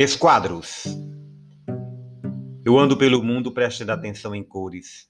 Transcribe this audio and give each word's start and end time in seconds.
Esquadros. 0.00 0.84
Eu 2.64 2.78
ando 2.78 2.96
pelo 2.96 3.20
mundo 3.20 3.50
prestando 3.50 3.90
atenção 3.90 4.32
em 4.32 4.44
cores, 4.44 5.08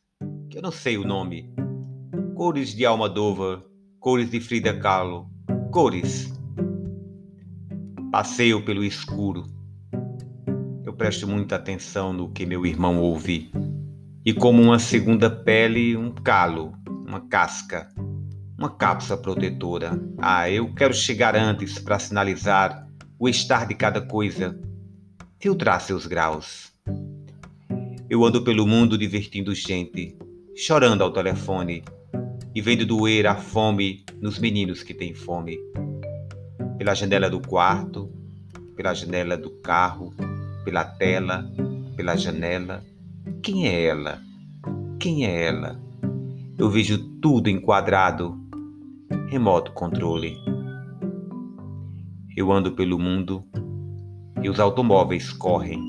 que 0.48 0.57
eu 0.57 0.62
não 0.62 0.71
sei 0.71 0.96
o 0.96 1.04
nome. 1.04 1.54
Cores 2.34 2.75
de 2.75 2.87
Almodóvar, 2.87 3.62
cores 4.01 4.30
de 4.30 4.41
Frida 4.41 4.73
Kahlo, 4.80 5.29
cores. 5.70 6.32
Passeio 8.11 8.64
pelo 8.64 8.82
escuro. 8.82 9.45
Eu 10.87 10.95
presto 10.95 11.29
muita 11.29 11.57
atenção 11.57 12.14
no 12.14 12.32
que 12.32 12.46
meu 12.46 12.64
irmão 12.64 12.98
ouve. 12.98 13.52
E 14.25 14.32
como 14.32 14.62
uma 14.62 14.79
segunda 14.79 15.29
pele, 15.29 15.98
um 15.98 16.11
calo, 16.11 16.73
uma 17.07 17.20
casca, 17.29 17.91
uma 18.57 18.70
cápsula 18.70 19.20
protetora. 19.20 20.00
Ah, 20.16 20.48
eu 20.48 20.75
quero 20.75 20.95
chegar 20.95 21.36
antes 21.36 21.78
para 21.78 21.98
sinalizar 21.98 22.89
o 23.19 23.28
estar 23.28 23.66
de 23.66 23.75
cada 23.75 24.00
coisa 24.00 24.59
filtrar 25.38 25.80
seus 25.80 26.05
graus. 26.05 26.73
Eu 28.10 28.24
ando 28.24 28.42
pelo 28.42 28.66
mundo 28.66 28.98
divertindo 28.98 29.55
gente, 29.55 30.16
chorando 30.56 31.02
ao 31.05 31.12
telefone 31.12 31.84
e 32.52 32.61
vendo 32.61 32.84
doer 32.84 33.24
a 33.27 33.37
fome 33.37 34.05
nos 34.20 34.38
meninos 34.38 34.83
que 34.83 34.92
têm 34.92 35.14
fome. 35.14 35.56
Pela 36.77 36.92
janela 36.92 37.30
do 37.30 37.41
quarto, 37.41 38.11
pela 38.74 38.92
janela 38.92 39.37
do 39.37 39.51
carro, 39.61 40.12
pela 40.64 40.84
tela, 40.84 41.48
pela 41.95 42.16
janela. 42.16 42.83
Quem 43.41 43.69
é 43.69 43.84
ela? 43.84 44.20
Quem 44.98 45.25
é 45.25 45.47
ela? 45.47 45.80
Eu 46.59 46.69
vejo 46.69 46.98
tudo 47.20 47.48
enquadrado. 47.48 48.36
Remoto 49.28 49.73
controle. 49.73 50.36
Eu 52.36 52.50
ando 52.50 52.72
pelo 52.72 52.98
mundo 52.98 53.44
e 54.42 54.48
os 54.48 54.61
automóveis 54.61 55.33
correm. 55.33 55.81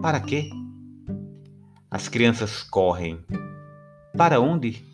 Para 0.00 0.20
quê? 0.20 0.50
As 1.90 2.08
crianças 2.08 2.62
correm. 2.62 3.18
Para 4.16 4.40
onde? 4.40 4.84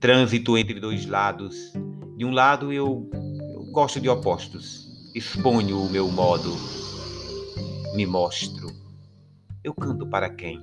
Trânsito 0.00 0.56
entre 0.56 0.80
dois 0.80 1.06
lados. 1.06 1.72
De 2.16 2.24
um 2.24 2.30
lado 2.30 2.72
eu, 2.72 3.08
eu 3.54 3.64
gosto 3.72 4.00
de 4.00 4.08
opostos. 4.08 4.88
Exponho 5.14 5.80
o 5.80 5.90
meu 5.90 6.10
modo. 6.10 6.50
Me 7.94 8.06
mostro. 8.06 8.66
Eu 9.62 9.74
canto 9.74 10.06
para 10.06 10.30
quem? 10.30 10.60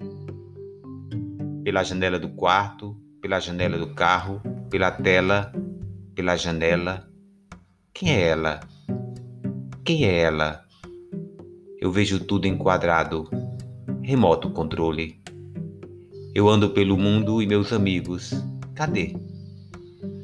Pela 1.64 1.84
janela 1.84 2.20
do 2.20 2.30
quarto, 2.30 2.96
pela 3.22 3.40
janela 3.40 3.78
do 3.78 3.94
carro, 3.94 4.42
pela 4.70 4.92
tela, 4.92 5.54
pela 6.16 6.36
janela. 6.36 7.08
Quem 7.94 8.12
é 8.12 8.30
ela? 8.30 8.60
Quem 9.84 10.06
é 10.06 10.20
ela? 10.20 10.64
Eu 11.80 11.92
vejo 11.92 12.20
tudo 12.20 12.46
enquadrado. 12.46 13.28
Remoto 14.04 14.52
controle. 14.52 15.20
Eu 16.36 16.48
ando 16.48 16.70
pelo 16.70 16.96
mundo 16.96 17.42
e 17.42 17.48
meus 17.48 17.74
amigos. 17.74 18.32
Cadê? 18.76 19.16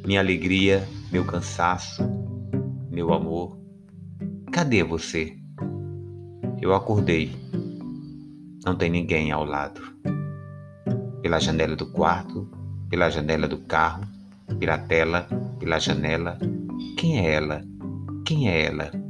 Minha 0.05 0.19
alegria, 0.19 0.87
meu 1.11 1.25
cansaço, 1.25 2.03
meu 2.91 3.11
amor. 3.11 3.57
Cadê 4.51 4.83
você? 4.83 5.35
Eu 6.61 6.75
acordei. 6.75 7.31
Não 8.63 8.75
tem 8.75 8.91
ninguém 8.91 9.31
ao 9.31 9.43
lado. 9.43 9.81
Pela 11.23 11.39
janela 11.39 11.75
do 11.75 11.87
quarto, 11.87 12.47
pela 12.91 13.09
janela 13.09 13.47
do 13.47 13.57
carro, 13.57 14.03
pela 14.59 14.77
tela, 14.77 15.27
pela 15.59 15.79
janela. 15.79 16.37
Quem 16.95 17.25
é 17.25 17.31
ela? 17.33 17.63
Quem 18.23 18.49
é 18.49 18.67
ela? 18.67 19.06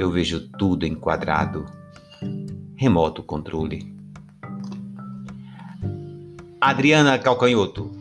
Eu 0.00 0.10
vejo 0.10 0.48
tudo 0.56 0.86
enquadrado. 0.86 1.66
Remoto 2.74 3.22
controle. 3.22 3.94
Adriana 6.58 7.18
Calcanhoto. 7.18 7.99